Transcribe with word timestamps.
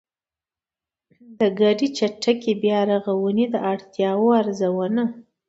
د 1.39 1.41
ګډې 1.59 1.87
چټکې 1.97 2.53
بيا 2.63 2.79
رغونې 2.91 3.45
د 3.53 3.55
اړتیاوو 3.71 4.27
ارزونه 4.41 5.03